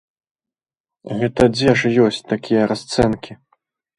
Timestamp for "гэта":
1.19-1.45